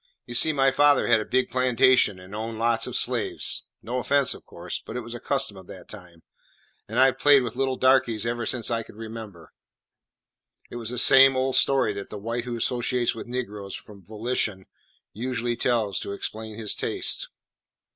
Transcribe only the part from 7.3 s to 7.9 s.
with little